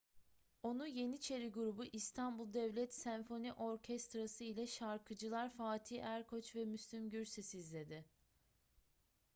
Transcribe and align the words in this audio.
onu 0.63 0.87
yeniçeri 0.87 1.49
grubu 1.51 1.83
i̇stanbul 1.93 2.53
devlet 2.53 2.93
senfoni 2.93 3.53
orkestrası 3.53 4.43
ile 4.43 4.67
şarkıcılar 4.67 5.49
fatih 5.49 6.03
erkoç 6.03 6.55
ve 6.55 6.65
müslüm 6.65 7.09
gürses 7.09 7.53
izledi 7.55 8.05